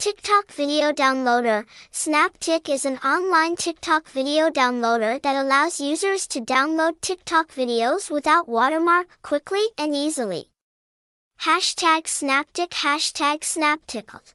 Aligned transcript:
TikTok 0.00 0.50
Video 0.52 0.92
Downloader 0.92 1.66
SnapTik 1.92 2.70
is 2.70 2.86
an 2.86 2.96
online 3.04 3.54
TikTok 3.54 4.08
video 4.08 4.48
downloader 4.48 5.20
that 5.20 5.36
allows 5.36 5.78
users 5.78 6.26
to 6.28 6.40
download 6.40 6.98
TikTok 7.02 7.48
videos 7.48 8.10
without 8.10 8.48
watermark 8.48 9.08
quickly 9.20 9.66
and 9.76 9.94
easily. 9.94 10.48
Hashtag 11.42 12.04
SnapTik 12.04 12.70
Hashtag 12.70 13.40
SnapTickle 13.40 14.32